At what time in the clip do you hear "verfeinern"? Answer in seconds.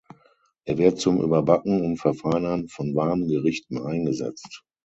1.97-2.67